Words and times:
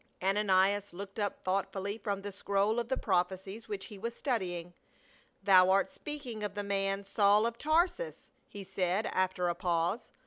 Ananias 0.19 0.93
looked 0.93 1.19
up 1.19 1.43
thoughtfully 1.43 1.99
from 1.99 2.23
the 2.23 2.31
scroll 2.31 2.79
of 2.79 2.89
the 2.89 2.97
prophecies 2.97 3.67
which 3.69 3.85
he 3.85 3.99
was 3.99 4.15
studying." 4.15 4.73
Thou 5.43 5.69
art 5.69 5.91
speaking 5.91 6.41
of 6.43 6.55
the 6.55 6.63
man, 6.63 7.03
Saul 7.03 7.45
of 7.45 7.59
Tarsus," 7.59 8.31
he 8.47 8.63
said, 8.63 9.05
after 9.05 9.47
a 9.47 9.53
pause. 9.53 10.09